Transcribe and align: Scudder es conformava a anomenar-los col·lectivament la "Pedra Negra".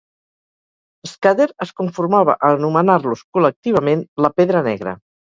Scudder 1.09 1.45
es 1.65 1.73
conformava 1.81 2.35
a 2.35 2.49
anomenar-los 2.53 3.21
col·lectivament 3.37 4.01
la 4.27 4.33
"Pedra 4.41 4.63
Negra". 4.69 4.95